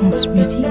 France 0.00 0.28
Musique. 0.28 0.64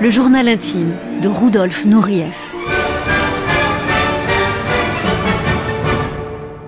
Le 0.00 0.08
journal 0.08 0.48
intime 0.48 0.94
de 1.20 1.28
Rudolf 1.28 1.84
Nureyev. 1.84 2.32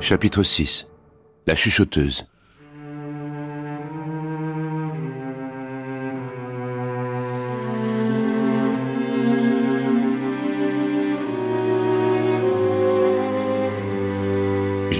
Chapitre 0.02 0.42
6 0.42 0.88
La 1.46 1.54
chuchoteuse. 1.54 2.26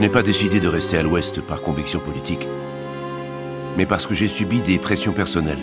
Je 0.00 0.06
n'ai 0.06 0.12
pas 0.12 0.22
décidé 0.22 0.60
de 0.60 0.66
rester 0.66 0.96
à 0.96 1.02
l'Ouest 1.02 1.42
par 1.42 1.60
conviction 1.60 2.00
politique, 2.00 2.48
mais 3.77 3.84
parce 3.84 4.06
que 4.06 4.14
j'ai 4.14 4.28
subi 4.28 4.62
des 4.62 4.78
pressions 4.78 5.12
personnelles. 5.12 5.60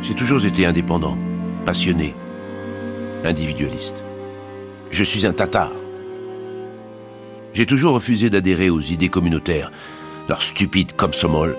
J'ai 0.00 0.14
toujours 0.14 0.46
été 0.46 0.64
indépendant, 0.64 1.18
passionné, 1.64 2.14
individualiste. 3.24 4.04
Je 4.92 5.02
suis 5.02 5.26
un 5.26 5.32
tatar. 5.32 5.72
J'ai 7.52 7.66
toujours 7.66 7.94
refusé 7.94 8.30
d'adhérer 8.30 8.70
aux 8.70 8.80
idées 8.80 9.08
communautaires, 9.08 9.72
leur 10.28 10.40
stupide 10.40 10.94
komsomol. 10.94 11.58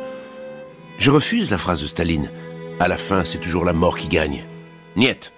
Je 1.00 1.12
refuse 1.12 1.52
la 1.52 1.58
phrase 1.58 1.82
de 1.82 1.86
Staline. 1.86 2.32
À 2.80 2.88
la 2.88 2.96
fin, 2.96 3.26
c'est 3.26 3.40
toujours 3.40 3.66
la 3.66 3.74
mort 3.74 3.98
qui 3.98 4.08
gagne. 4.08 4.46
Niet. 4.96 5.34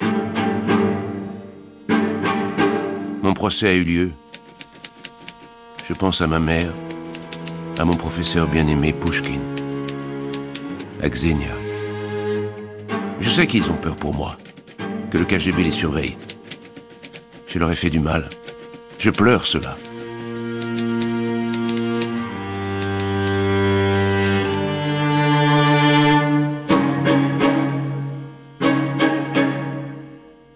Mon 3.23 3.33
procès 3.33 3.69
a 3.69 3.73
eu 3.73 3.83
lieu. 3.83 4.11
Je 5.87 5.93
pense 5.93 6.19
à 6.19 6.27
ma 6.27 6.39
mère, 6.39 6.73
à 7.79 7.85
mon 7.85 7.93
professeur 7.93 8.49
bien-aimé 8.49 8.91
Pushkin, 8.91 9.39
à 11.01 11.07
Xenia. 11.07 11.55
Je 13.21 13.29
sais 13.29 13.47
qu'ils 13.47 13.71
ont 13.71 13.75
peur 13.75 13.95
pour 13.95 14.13
moi, 14.13 14.35
que 15.09 15.17
le 15.17 15.23
KGB 15.23 15.63
les 15.63 15.71
surveille. 15.71 16.17
Je 17.47 17.57
leur 17.57 17.71
ai 17.71 17.75
fait 17.75 17.89
du 17.89 18.01
mal. 18.01 18.27
Je 18.99 19.11
pleure 19.11 19.47
cela. 19.47 19.77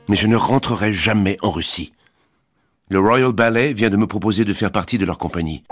Mais 0.09 0.17
je 0.17 0.27
ne 0.27 0.35
rentrerai 0.35 0.91
jamais 0.91 1.37
en 1.41 1.51
Russie. 1.51 1.91
Le 2.91 2.99
Royal 2.99 3.31
Ballet 3.31 3.71
vient 3.71 3.89
de 3.89 3.95
me 3.95 4.05
proposer 4.05 4.43
de 4.43 4.51
faire 4.51 4.69
partie 4.69 4.97
de 4.97 5.05
leur 5.05 5.17
compagnie. 5.17 5.63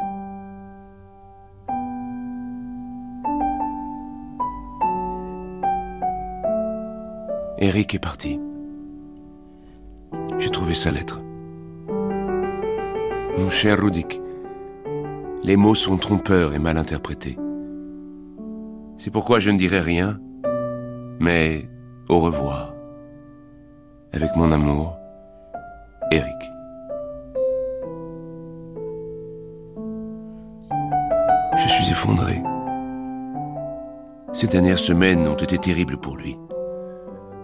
Eric 7.57 7.93
est 7.93 7.99
parti. 7.99 8.39
J'ai 10.37 10.49
trouvé 10.49 10.73
sa 10.73 10.91
lettre. 10.91 11.21
Mon 13.37 13.49
cher 13.49 13.77
Rudik, 13.77 14.21
les 15.43 15.57
mots 15.57 15.75
sont 15.75 15.97
trompeurs 15.97 16.53
et 16.53 16.59
mal 16.59 16.77
interprétés. 16.77 17.37
C'est 18.97 19.11
pourquoi 19.11 19.41
je 19.41 19.51
ne 19.51 19.57
dirai 19.57 19.81
rien, 19.81 20.21
mais 21.19 21.67
au 22.07 22.21
revoir. 22.21 22.73
Avec 24.13 24.29
mon 24.37 24.53
amour, 24.53 24.97
Eric. 26.13 26.58
Ces 34.31 34.47
dernières 34.47 34.79
semaines 34.79 35.27
ont 35.27 35.35
été 35.35 35.57
terribles 35.57 35.97
pour 35.97 36.17
lui. 36.17 36.37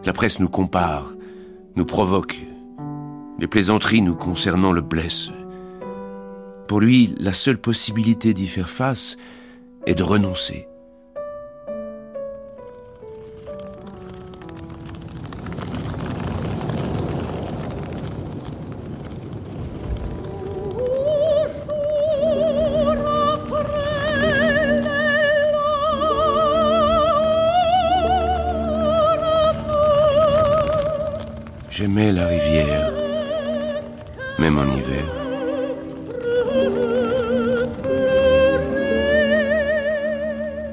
La 0.05 0.13
presse 0.13 0.39
nous 0.39 0.49
compare, 0.49 1.13
nous 1.75 1.85
provoque. 1.85 2.39
Les 3.39 3.47
plaisanteries 3.47 4.03
nous 4.03 4.15
concernant 4.15 4.71
le 4.71 4.81
blessent. 4.81 5.31
Pour 6.67 6.79
lui, 6.79 7.15
la 7.17 7.33
seule 7.33 7.57
possibilité 7.57 8.35
d'y 8.35 8.47
faire 8.47 8.69
face 8.69 9.17
est 9.87 9.95
de 9.95 10.03
renoncer. 10.03 10.67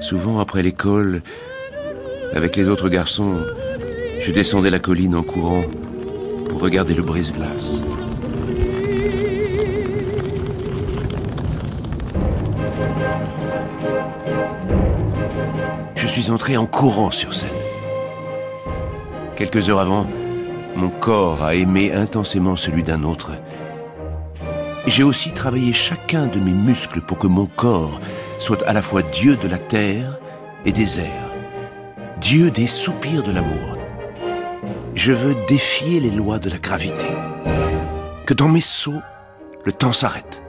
Souvent 0.02 0.40
après 0.40 0.64
l'école, 0.64 1.22
avec 2.34 2.56
les 2.56 2.68
autres 2.68 2.88
garçons, 2.88 3.36
je 4.18 4.32
descendais 4.32 4.68
la 4.68 4.80
colline 4.80 5.14
en 5.14 5.22
courant 5.22 5.62
pour 6.48 6.60
regarder 6.60 6.92
le 6.92 7.04
brise-glace. 7.04 7.80
Je 15.94 16.06
suis 16.08 16.32
entré 16.32 16.56
en 16.56 16.66
courant 16.66 17.12
sur 17.12 17.32
scène. 17.32 17.48
Quelques 19.36 19.70
heures 19.70 19.78
avant, 19.78 20.08
mon 20.74 20.88
corps 20.88 21.44
a 21.44 21.54
aimé 21.54 21.92
intensément 21.92 22.56
celui 22.56 22.82
d'un 22.82 23.04
autre. 23.04 23.30
J'ai 24.84 25.04
aussi 25.04 25.30
travaillé 25.30 25.72
chacun 25.72 26.26
de 26.26 26.40
mes 26.40 26.50
muscles 26.50 27.02
pour 27.02 27.18
que 27.18 27.28
mon 27.28 27.46
corps 27.46 28.00
soit 28.42 28.64
à 28.64 28.72
la 28.72 28.82
fois 28.82 29.02
Dieu 29.02 29.36
de 29.36 29.46
la 29.46 29.58
terre 29.58 30.18
et 30.66 30.72
des 30.72 30.98
airs, 30.98 31.30
Dieu 32.20 32.50
des 32.50 32.66
soupirs 32.66 33.22
de 33.22 33.30
l'amour. 33.30 33.78
Je 34.96 35.12
veux 35.12 35.36
défier 35.46 36.00
les 36.00 36.10
lois 36.10 36.40
de 36.40 36.50
la 36.50 36.58
gravité. 36.58 37.06
Que 38.26 38.34
dans 38.34 38.48
mes 38.48 38.60
sauts, 38.60 39.00
le 39.64 39.72
temps 39.72 39.92
s'arrête. 39.92 40.42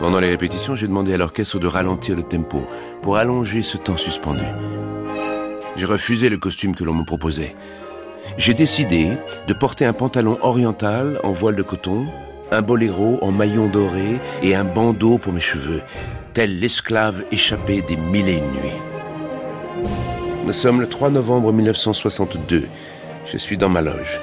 Pendant 0.00 0.18
les 0.18 0.30
répétitions, 0.30 0.74
j'ai 0.74 0.88
demandé 0.88 1.14
à 1.14 1.16
l'orchestre 1.16 1.60
de 1.60 1.68
ralentir 1.68 2.16
le 2.16 2.24
tempo 2.24 2.66
pour 3.02 3.16
allonger 3.16 3.62
ce 3.62 3.76
temps 3.76 3.96
suspendu. 3.96 4.42
J'ai 5.76 5.86
refusé 5.86 6.28
le 6.28 6.38
costume 6.38 6.74
que 6.74 6.82
l'on 6.82 6.94
me 6.94 7.04
proposait. 7.04 7.54
J'ai 8.36 8.54
décidé 8.54 9.12
de 9.46 9.54
porter 9.54 9.86
un 9.86 9.92
pantalon 9.92 10.38
oriental 10.42 11.20
en 11.22 11.30
voile 11.30 11.54
de 11.54 11.62
coton, 11.62 12.08
un 12.50 12.62
boléro 12.62 13.18
en 13.22 13.30
maillon 13.30 13.68
doré 13.68 14.20
et 14.42 14.54
un 14.54 14.64
bandeau 14.64 15.18
pour 15.18 15.32
mes 15.32 15.40
cheveux, 15.40 15.82
tel 16.34 16.58
l'esclave 16.58 17.24
échappé 17.30 17.82
des 17.82 17.96
mille 17.96 18.28
et 18.28 18.38
une 18.38 18.44
nuits. 18.44 19.86
Nous 20.46 20.52
sommes 20.52 20.80
le 20.80 20.88
3 20.88 21.10
novembre 21.10 21.52
1962. 21.52 22.66
Je 23.26 23.36
suis 23.36 23.56
dans 23.56 23.68
ma 23.68 23.82
loge. 23.82 24.20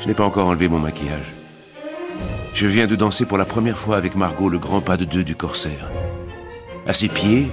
Je 0.00 0.08
n'ai 0.08 0.14
pas 0.14 0.24
encore 0.24 0.48
enlevé 0.48 0.68
mon 0.68 0.78
maquillage. 0.78 1.32
Je 2.54 2.66
viens 2.66 2.86
de 2.86 2.96
danser 2.96 3.24
pour 3.24 3.38
la 3.38 3.44
première 3.44 3.78
fois 3.78 3.96
avec 3.96 4.16
Margot 4.16 4.48
le 4.48 4.58
grand 4.58 4.80
pas 4.80 4.96
de 4.96 5.04
deux 5.04 5.24
du 5.24 5.34
corsaire. 5.34 5.90
À 6.86 6.92
ses 6.92 7.08
pieds, 7.08 7.50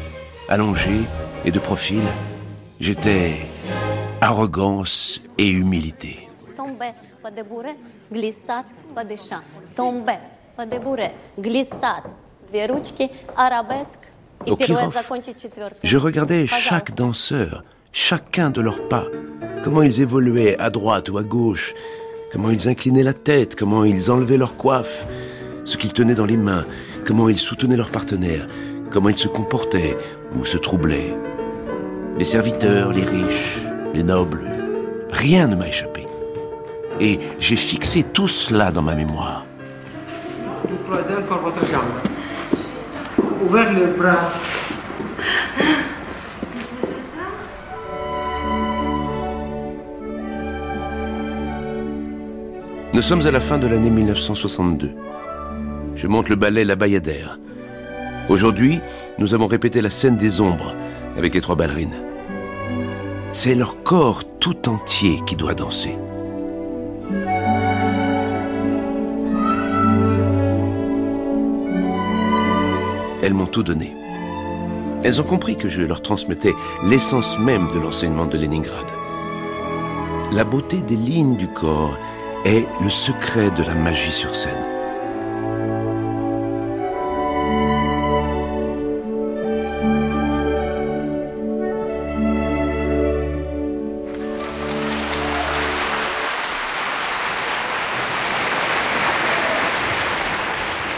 allongé 0.49 1.01
et 1.45 1.51
de 1.51 1.59
profil, 1.59 2.01
j'étais 2.79 3.33
arrogance 4.21 5.21
et 5.37 5.49
humilité 5.49 6.30
je 15.83 15.97
regardais 15.97 16.47
chaque 16.47 16.95
danseur, 16.95 17.63
chacun 17.91 18.49
de 18.49 18.61
leurs 18.61 18.87
pas, 18.87 19.05
comment 19.63 19.81
ils 19.81 20.01
évoluaient 20.01 20.59
à 20.59 20.69
droite 20.69 21.09
ou 21.09 21.17
à 21.17 21.23
gauche, 21.23 21.73
comment 22.31 22.49
ils 22.49 22.67
inclinaient 22.67 23.03
la 23.03 23.13
tête, 23.13 23.55
comment 23.55 23.83
ils 23.83 24.11
enlevaient 24.11 24.37
leur 24.37 24.57
coiffe, 24.57 25.05
ce 25.63 25.77
qu'ils 25.77 25.93
tenaient 25.93 26.15
dans 26.15 26.25
les 26.25 26.37
mains, 26.37 26.65
comment 27.05 27.29
ils 27.29 27.39
soutenaient 27.39 27.77
leur 27.77 27.91
partenaire, 27.91 28.47
comment 28.89 29.09
ils 29.09 29.17
se 29.17 29.27
comportaient 29.27 29.97
ou 30.37 30.45
se 30.45 30.57
troublaient. 30.57 31.15
Les 32.17 32.25
serviteurs, 32.25 32.91
les 32.91 33.03
riches, 33.03 33.59
les 33.93 34.03
nobles, 34.03 34.49
rien 35.11 35.47
ne 35.47 35.55
m'a 35.55 35.67
échappé 35.67 36.05
et 37.01 37.19
j'ai 37.39 37.55
fixé 37.55 38.03
tout 38.03 38.27
cela 38.27 38.71
dans 38.71 38.83
ma 38.83 38.95
mémoire. 38.95 39.45
Ouvrez 43.43 43.65
bras. 43.97 44.29
Nous 52.93 53.01
sommes 53.01 53.25
à 53.25 53.31
la 53.31 53.39
fin 53.39 53.57
de 53.57 53.67
l'année 53.67 53.89
1962. 53.89 54.91
Je 55.95 56.07
monte 56.07 56.29
le 56.29 56.35
ballet 56.35 56.63
La 56.63 56.75
Bayadère. 56.75 57.39
Aujourd'hui, 58.29 58.79
nous 59.17 59.33
avons 59.33 59.47
répété 59.47 59.81
la 59.81 59.89
scène 59.89 60.17
des 60.17 60.39
ombres 60.39 60.75
avec 61.17 61.33
les 61.33 61.41
trois 61.41 61.55
ballerines. 61.55 61.95
C'est 63.31 63.55
leur 63.55 63.81
corps 63.81 64.23
tout 64.39 64.69
entier 64.69 65.19
qui 65.25 65.35
doit 65.35 65.55
danser. 65.55 65.97
Elles 73.21 73.33
m'ont 73.33 73.45
tout 73.45 73.63
donné. 73.63 73.95
Elles 75.03 75.21
ont 75.21 75.25
compris 75.25 75.55
que 75.55 75.69
je 75.69 75.81
leur 75.81 76.01
transmettais 76.01 76.53
l'essence 76.83 77.37
même 77.39 77.67
de 77.71 77.79
l'enseignement 77.79 78.25
de 78.25 78.37
Leningrad. 78.37 78.85
La 80.31 80.43
beauté 80.43 80.77
des 80.77 80.95
lignes 80.95 81.35
du 81.35 81.47
corps 81.47 81.97
est 82.45 82.65
le 82.81 82.89
secret 82.89 83.51
de 83.51 83.63
la 83.63 83.75
magie 83.75 84.11
sur 84.11 84.35
scène. 84.35 84.51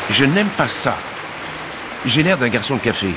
Je 0.10 0.26
n'aime 0.26 0.48
pas 0.50 0.70
ça. 0.70 0.96
J'ai 2.06 2.24
l'air 2.24 2.38
d'un 2.38 2.50
garçon 2.50 2.76
de 2.76 2.82
café. 2.82 3.08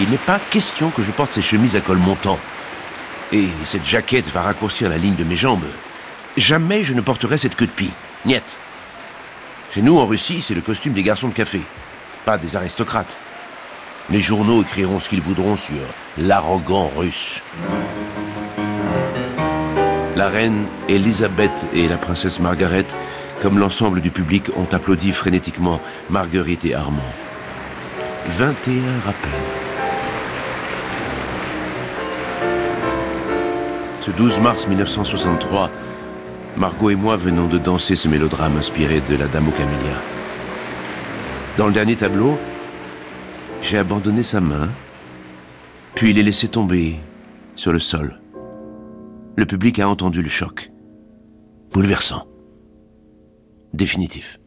Il 0.00 0.10
n'est 0.10 0.16
pas 0.16 0.38
question 0.50 0.90
que 0.90 1.02
je 1.02 1.10
porte 1.10 1.32
ces 1.32 1.42
chemises 1.42 1.76
à 1.76 1.80
col 1.80 1.98
montant. 1.98 2.38
Et 3.32 3.48
cette 3.64 3.84
jaquette 3.86 4.28
va 4.28 4.42
raccourcir 4.42 4.88
la 4.88 4.98
ligne 4.98 5.14
de 5.14 5.24
mes 5.24 5.36
jambes. 5.36 5.66
Jamais 6.36 6.84
je 6.84 6.94
ne 6.94 7.00
porterai 7.00 7.38
cette 7.38 7.56
queue 7.56 7.66
de 7.66 7.72
pie. 7.72 7.90
Niet. 8.24 8.42
Chez 9.74 9.82
nous, 9.82 9.98
en 9.98 10.06
Russie, 10.06 10.40
c'est 10.40 10.54
le 10.54 10.60
costume 10.60 10.92
des 10.92 11.02
garçons 11.02 11.28
de 11.28 11.34
café, 11.34 11.60
pas 12.24 12.38
des 12.38 12.56
aristocrates. 12.56 13.16
Les 14.10 14.20
journaux 14.20 14.62
écriront 14.62 15.00
ce 15.00 15.08
qu'ils 15.08 15.20
voudront 15.20 15.56
sur 15.56 15.74
l'arrogant 16.16 16.90
russe. 16.96 17.42
La 20.16 20.28
reine 20.28 20.66
Elisabeth 20.88 21.66
et 21.74 21.86
la 21.86 21.98
princesse 21.98 22.40
Margaret 22.40 22.86
comme 23.40 23.58
l'ensemble 23.58 24.00
du 24.00 24.10
public, 24.10 24.50
ont 24.56 24.66
applaudi 24.72 25.12
frénétiquement 25.12 25.80
Marguerite 26.10 26.64
et 26.64 26.74
Armand. 26.74 27.12
21 28.26 28.98
rappels. 29.04 29.30
Ce 34.00 34.10
12 34.10 34.40
mars 34.40 34.66
1963, 34.66 35.70
Margot 36.56 36.90
et 36.90 36.96
moi 36.96 37.16
venons 37.16 37.46
de 37.46 37.58
danser 37.58 37.96
ce 37.96 38.08
mélodrame 38.08 38.56
inspiré 38.56 39.00
de 39.08 39.16
La 39.16 39.26
Dame 39.26 39.48
aux 39.48 39.52
Camélias. 39.52 40.02
Dans 41.56 41.66
le 41.66 41.72
dernier 41.72 41.96
tableau, 41.96 42.38
j'ai 43.62 43.78
abandonné 43.78 44.22
sa 44.22 44.40
main, 44.40 44.68
puis 45.94 46.12
l'ai 46.12 46.22
laissé 46.22 46.48
tomber 46.48 46.96
sur 47.56 47.72
le 47.72 47.80
sol. 47.80 48.20
Le 49.36 49.46
public 49.46 49.78
a 49.78 49.88
entendu 49.88 50.22
le 50.22 50.28
choc. 50.28 50.70
Bouleversant 51.72 52.26
définitif. 53.74 54.38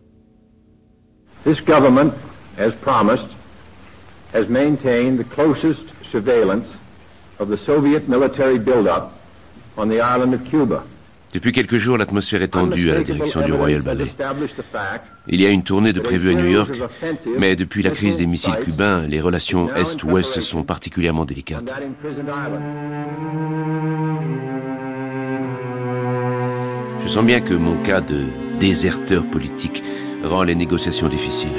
This 1.43 1.59
government, 1.61 2.13
as 2.57 2.73
promised, 2.81 3.25
has 4.33 4.47
maintained 4.47 5.19
the 5.19 5.23
closest 5.35 5.81
surveillance 6.11 6.67
of 7.39 7.49
the 7.49 7.57
Soviet 7.65 8.07
military 8.07 8.59
buildup 8.59 9.11
on 9.77 9.87
the 9.87 9.99
island 10.01 10.33
of 10.33 10.43
Cuba. 10.49 10.83
Depuis 11.33 11.53
quelques 11.53 11.77
jours, 11.77 11.97
l'atmosphère 11.97 12.41
est 12.41 12.49
tendue 12.49 12.91
à 12.91 12.95
la 12.95 13.03
direction 13.03 13.41
du 13.41 13.53
Royal 13.53 13.81
Ballet. 13.81 14.13
Il 15.27 15.39
y 15.39 15.45
a 15.45 15.49
une 15.49 15.63
tournée 15.63 15.93
de 15.93 16.01
prévue 16.01 16.31
à 16.31 16.33
New 16.33 16.49
York, 16.49 16.75
mais 17.37 17.55
depuis 17.55 17.83
la 17.83 17.91
crise 17.91 18.17
des 18.17 18.27
missiles 18.27 18.57
cubains, 18.61 19.07
les 19.07 19.21
relations 19.21 19.73
Est-Ouest 19.73 20.41
sont 20.41 20.63
particulièrement 20.63 21.23
délicates. 21.23 21.73
Je 27.03 27.07
sens 27.07 27.25
bien 27.25 27.39
que 27.39 27.53
mon 27.53 27.81
cas 27.81 28.01
de 28.01 28.25
déserteur 28.59 29.23
politique 29.25 29.83
rend 30.23 30.43
les 30.43 30.55
négociations 30.55 31.07
difficiles. 31.07 31.49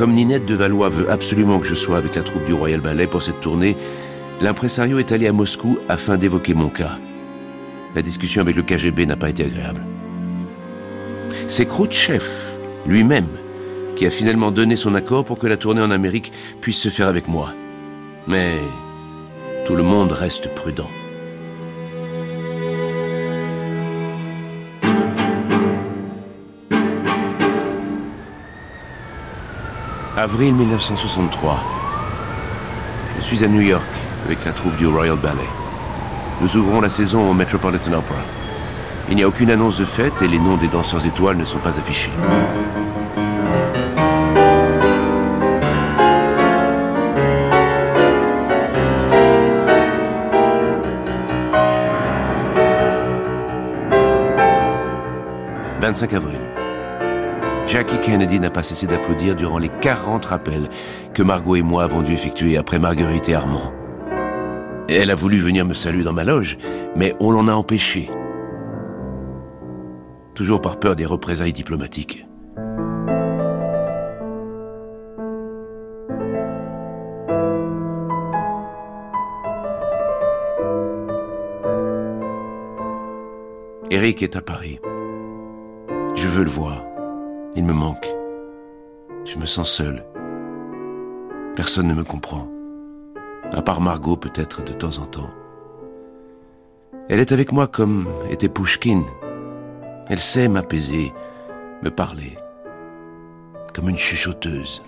Comme 0.00 0.14
Ninette 0.14 0.46
de 0.46 0.54
Valois 0.54 0.88
veut 0.88 1.10
absolument 1.10 1.58
que 1.58 1.66
je 1.66 1.74
sois 1.74 1.98
avec 1.98 2.14
la 2.14 2.22
troupe 2.22 2.46
du 2.46 2.54
Royal 2.54 2.80
Ballet 2.80 3.06
pour 3.06 3.22
cette 3.22 3.42
tournée, 3.42 3.76
l'impresario 4.40 4.98
est 4.98 5.12
allé 5.12 5.26
à 5.26 5.32
Moscou 5.34 5.78
afin 5.90 6.16
d'évoquer 6.16 6.54
mon 6.54 6.70
cas. 6.70 6.96
La 7.94 8.00
discussion 8.00 8.40
avec 8.40 8.56
le 8.56 8.62
KGB 8.62 9.04
n'a 9.04 9.18
pas 9.18 9.28
été 9.28 9.44
agréable. 9.44 9.84
C'est 11.48 11.66
Khrouchtchev 11.66 12.24
lui-même 12.86 13.28
qui 13.94 14.06
a 14.06 14.10
finalement 14.10 14.50
donné 14.50 14.76
son 14.76 14.94
accord 14.94 15.26
pour 15.26 15.38
que 15.38 15.46
la 15.46 15.58
tournée 15.58 15.82
en 15.82 15.90
Amérique 15.90 16.32
puisse 16.62 16.80
se 16.80 16.88
faire 16.88 17.08
avec 17.08 17.28
moi. 17.28 17.52
Mais 18.26 18.56
tout 19.66 19.76
le 19.76 19.82
monde 19.82 20.12
reste 20.12 20.54
prudent. 20.54 20.88
Avril 30.22 30.52
1963. 30.52 31.64
Je 33.16 33.22
suis 33.22 33.42
à 33.42 33.48
New 33.48 33.62
York 33.62 33.82
avec 34.26 34.44
la 34.44 34.52
troupe 34.52 34.76
du 34.76 34.86
Royal 34.86 35.16
Ballet. 35.16 35.48
Nous 36.42 36.56
ouvrons 36.58 36.82
la 36.82 36.90
saison 36.90 37.30
au 37.30 37.32
Metropolitan 37.32 37.94
Opera. 37.94 38.20
Il 39.08 39.16
n'y 39.16 39.22
a 39.22 39.28
aucune 39.28 39.50
annonce 39.50 39.78
de 39.78 39.84
fête 39.86 40.20
et 40.20 40.28
les 40.28 40.38
noms 40.38 40.58
des 40.58 40.68
danseurs 40.68 41.06
étoiles 41.06 41.38
ne 41.38 41.46
sont 41.46 41.58
pas 41.60 41.70
affichés. 41.70 42.10
«25 55.80 56.12
avril. 56.12 56.49
Jackie 57.70 58.00
Kennedy 58.00 58.40
n'a 58.40 58.50
pas 58.50 58.64
cessé 58.64 58.88
d'applaudir 58.88 59.36
durant 59.36 59.58
les 59.58 59.68
40 59.80 60.24
rappels 60.24 60.68
que 61.14 61.22
Margot 61.22 61.54
et 61.54 61.62
moi 61.62 61.84
avons 61.84 62.02
dû 62.02 62.12
effectuer 62.12 62.56
après 62.56 62.80
Marguerite 62.80 63.28
et 63.28 63.34
Armand. 63.34 63.72
Elle 64.88 65.08
a 65.08 65.14
voulu 65.14 65.38
venir 65.38 65.64
me 65.64 65.74
saluer 65.74 66.02
dans 66.02 66.12
ma 66.12 66.24
loge, 66.24 66.58
mais 66.96 67.14
on 67.20 67.30
l'en 67.30 67.46
a 67.46 67.52
empêché. 67.52 68.10
Toujours 70.34 70.60
par 70.60 70.80
peur 70.80 70.96
des 70.96 71.06
représailles 71.06 71.52
diplomatiques. 71.52 72.26
Eric 83.92 84.24
est 84.24 84.34
à 84.34 84.40
Paris. 84.40 84.80
Je 86.16 86.26
veux 86.26 86.42
le 86.42 86.50
voir. 86.50 86.89
Il 87.56 87.64
me 87.64 87.72
manque. 87.72 88.06
Je 89.24 89.36
me 89.36 89.44
sens 89.44 89.72
seul. 89.72 90.04
Personne 91.56 91.88
ne 91.88 91.94
me 91.94 92.04
comprend. 92.04 92.48
À 93.50 93.60
part 93.60 93.80
Margot 93.80 94.16
peut-être 94.16 94.62
de 94.62 94.72
temps 94.72 94.98
en 94.98 95.06
temps. 95.06 95.30
Elle 97.08 97.18
est 97.18 97.32
avec 97.32 97.50
moi 97.50 97.66
comme 97.66 98.08
était 98.30 98.48
Pouchkine. 98.48 99.04
Elle 100.08 100.20
sait 100.20 100.46
m'apaiser, 100.46 101.12
me 101.82 101.90
parler, 101.90 102.36
comme 103.74 103.88
une 103.88 103.96
chuchoteuse. 103.96 104.80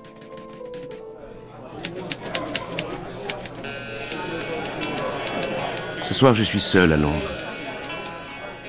Ce 6.04 6.14
soir, 6.14 6.34
je 6.34 6.44
suis 6.44 6.60
seul 6.60 6.92
à 6.92 6.96
Londres. 6.96 7.32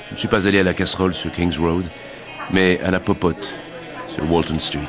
Je 0.07 0.13
ne 0.13 0.17
suis 0.17 0.27
pas 0.27 0.47
allé 0.47 0.59
à 0.59 0.63
la 0.63 0.73
casserole 0.73 1.13
sur 1.13 1.31
King's 1.31 1.59
Road, 1.59 1.85
mais 2.51 2.79
à 2.81 2.89
la 2.89 2.99
popote 2.99 3.53
sur 4.13 4.31
Walton 4.31 4.59
Street. 4.59 4.79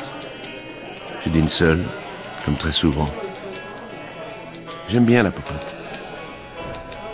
Je 1.24 1.30
dîne 1.30 1.48
seul, 1.48 1.82
comme 2.44 2.56
très 2.56 2.72
souvent. 2.72 3.06
J'aime 4.88 5.04
bien 5.04 5.22
la 5.22 5.30
popote. 5.30 5.74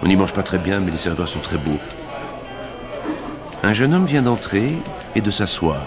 On 0.03 0.07
n'y 0.07 0.17
mange 0.17 0.33
pas 0.33 0.43
très 0.43 0.59
bien, 0.59 0.81
mais 0.81 0.91
les 0.91 0.99
serveurs 0.99 1.29
sont 1.29 1.41
très 1.41 1.59
beaux. 1.59 1.79
Un 3.63 3.73
jeune 3.73 3.95
homme 3.95 4.07
vient 4.07 4.23
d'entrer 4.23 4.75
et 5.15 5.21
de 5.21 5.31
s'asseoir. 5.31 5.83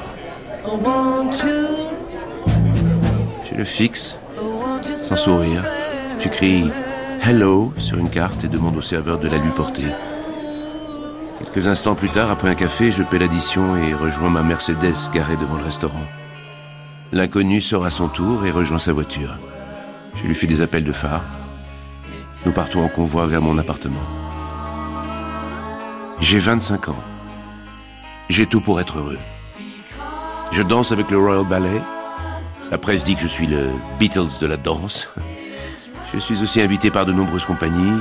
Je 3.49 3.55
le 3.55 3.65
fixe, 3.65 4.15
sans 4.93 5.17
sourire. 5.17 5.63
J'écris 6.19 6.71
Hello 7.21 7.73
sur 7.77 7.97
une 7.97 8.09
carte 8.09 8.43
et 8.43 8.47
demande 8.47 8.77
au 8.77 8.81
serveur 8.81 9.19
de 9.19 9.27
la 9.27 9.37
lui 9.37 9.51
porter. 9.51 9.87
Quelques 11.43 11.67
instants 11.67 11.95
plus 11.95 12.09
tard, 12.09 12.31
après 12.31 12.49
un 12.49 12.55
café, 12.55 12.91
je 12.91 13.03
paie 13.03 13.19
l'addition 13.19 13.75
et 13.75 13.93
rejoins 13.93 14.29
ma 14.29 14.43
Mercedes 14.43 15.09
garée 15.13 15.35
devant 15.35 15.57
le 15.57 15.63
restaurant. 15.63 16.05
L'inconnu 17.11 17.61
sort 17.61 17.85
à 17.85 17.91
son 17.91 18.07
tour 18.07 18.45
et 18.45 18.51
rejoint 18.51 18.79
sa 18.79 18.93
voiture. 18.93 19.37
Je 20.15 20.25
lui 20.25 20.35
fais 20.35 20.47
des 20.47 20.61
appels 20.61 20.83
de 20.83 20.91
phare. 20.91 21.23
Nous 22.45 22.51
partons 22.51 22.83
en 22.83 22.87
convoi 22.87 23.27
vers 23.27 23.41
mon 23.41 23.57
appartement. 23.57 24.01
J'ai 26.19 26.39
25 26.39 26.89
ans. 26.89 27.03
J'ai 28.29 28.45
tout 28.45 28.61
pour 28.61 28.79
être 28.79 28.99
heureux. 28.99 29.19
Je 30.51 30.63
danse 30.63 30.91
avec 30.91 31.11
le 31.11 31.17
Royal 31.17 31.45
Ballet. 31.45 31.81
La 32.71 32.77
presse 32.77 33.03
dit 33.03 33.15
que 33.15 33.21
je 33.21 33.27
suis 33.27 33.47
le 33.47 33.69
Beatles 33.99 34.39
de 34.39 34.47
la 34.47 34.57
danse. 34.57 35.09
Je 36.13 36.19
suis 36.19 36.41
aussi 36.41 36.61
invité 36.61 36.89
par 36.89 37.05
de 37.05 37.11
nombreuses 37.11 37.45
compagnies. 37.45 37.99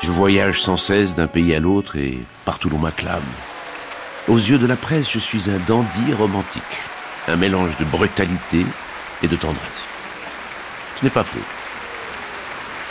Je 0.00 0.12
voyage 0.12 0.62
sans 0.62 0.76
cesse 0.76 1.16
d'un 1.16 1.26
pays 1.26 1.54
à 1.54 1.60
l'autre 1.60 1.96
et 1.96 2.18
partout 2.44 2.70
l'on 2.70 2.78
m'acclame. 2.78 3.20
Aux 4.28 4.36
yeux 4.36 4.58
de 4.58 4.66
la 4.66 4.76
presse, 4.76 5.10
je 5.10 5.18
suis 5.18 5.50
un 5.50 5.58
dandy 5.66 6.12
romantique. 6.12 6.62
Un 7.26 7.36
mélange 7.36 7.76
de 7.78 7.84
brutalité 7.84 8.64
et 9.22 9.26
de 9.26 9.36
tendresse. 9.36 9.84
Ce 10.96 11.04
n'est 11.04 11.10
pas 11.10 11.24
faux. 11.24 11.38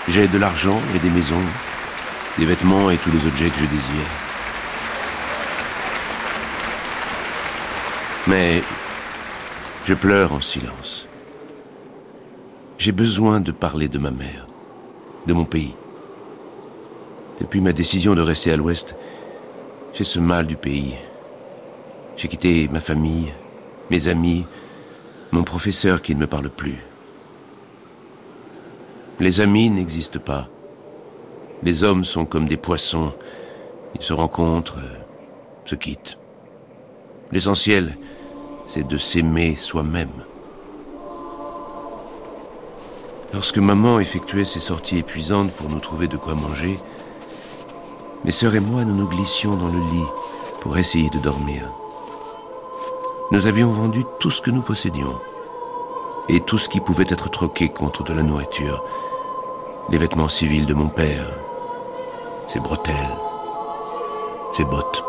J'ai 0.09 0.27
de 0.27 0.37
l'argent 0.37 0.79
et 0.95 0.99
des 0.99 1.09
maisons, 1.09 1.41
des 2.37 2.45
vêtements 2.45 2.89
et 2.89 2.97
tous 2.97 3.11
les 3.11 3.25
objets 3.25 3.49
que 3.49 3.59
je 3.59 3.65
désire. 3.65 4.07
Mais 8.27 8.61
je 9.85 9.93
pleure 9.93 10.33
en 10.33 10.41
silence. 10.41 11.07
J'ai 12.77 12.91
besoin 12.91 13.39
de 13.39 13.51
parler 13.51 13.87
de 13.87 13.97
ma 13.97 14.11
mère, 14.11 14.45
de 15.25 15.33
mon 15.33 15.45
pays. 15.45 15.75
Depuis 17.39 17.62
ma 17.62 17.72
décision 17.72 18.15
de 18.15 18.22
rester 18.22 18.51
à 18.51 18.56
l'ouest, 18.56 18.96
j'ai 19.94 20.03
ce 20.03 20.20
mal 20.20 20.48
du 20.48 20.56
pays. 20.56 20.96
J'ai 22.15 22.27
quitté 22.27 22.67
ma 22.67 22.79
famille, 22.79 23.32
mes 23.91 24.08
amis, 24.08 24.46
mon 25.32 25.44
professeur 25.44 26.01
qui 26.01 26.15
ne 26.15 26.22
me 26.22 26.27
parle 26.27 26.50
plus. 26.50 26.79
Les 29.20 29.39
amis 29.39 29.70
n'existent 29.70 30.20
pas. 30.20 30.48
Les 31.63 31.84
hommes 31.84 32.03
sont 32.03 32.25
comme 32.25 32.48
des 32.48 32.58
poissons. 32.58 33.13
Ils 33.96 34.01
se 34.01 34.13
rencontrent, 34.13 34.79
se 35.65 35.75
quittent. 35.75 36.17
L'essentiel, 37.32 37.98
c'est 38.67 38.88
de 38.88 38.98
s'aimer 38.98 39.56
soi-même. 39.56 40.25
Lorsque 43.34 43.58
maman 43.58 44.00
effectuait 44.00 44.46
ses 44.46 44.60
sorties 44.60 44.98
épuisantes 44.98 45.51
pour 45.51 45.70
nous 45.70 45.79
trouver 45.79 46.08
de 46.08 46.17
quoi 46.17 46.34
manger, 46.34 46.77
mes 48.27 48.34
sœurs 48.34 48.55
et 48.55 48.60
moi, 48.60 48.84
nous 48.84 48.93
nous 48.93 49.07
glissions 49.07 49.55
dans 49.55 49.69
le 49.69 49.79
lit 49.79 50.05
pour 50.60 50.77
essayer 50.77 51.10
de 51.10 51.17
dormir. 51.17 51.62
Nous 53.31 53.48
avions 53.48 53.69
vendu 53.69 54.03
tout 54.19 54.31
ce 54.31 54.41
que 54.41 54.51
nous 54.51 54.62
possédions 54.62 55.17
et 56.27 56.41
tout 56.41 56.57
ce 56.57 56.67
qui 56.67 56.81
pouvait 56.81 57.05
être 57.07 57.29
troqué 57.29 57.69
contre 57.69 58.03
de 58.03 58.12
la 58.12 58.24
nourriture. 58.24 58.84
Les 59.89 59.98
vêtements 59.98 60.27
civils 60.27 60.65
de 60.65 60.74
mon 60.74 60.89
père, 60.89 61.31
ses 62.50 62.60
bretelles, 62.60 63.15
ses 64.51 64.65
bottes. 64.65 65.05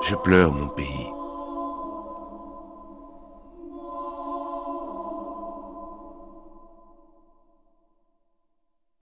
Je 0.00 0.14
pleure 0.14 0.50
mon 0.50 0.68
pays. 0.68 1.10